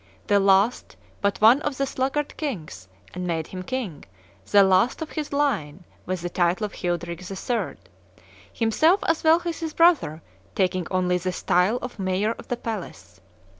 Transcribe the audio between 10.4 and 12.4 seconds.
taking only the style of mayor